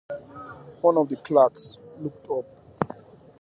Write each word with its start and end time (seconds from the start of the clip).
One 0.81 0.97
of 0.97 1.09
the 1.09 1.15
clerks 1.17 1.77
looked 1.99 2.27
up. 2.31 2.97